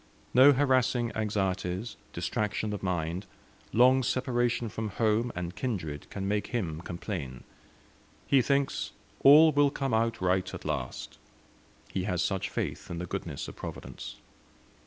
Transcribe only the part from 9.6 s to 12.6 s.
come out right at last;" he has such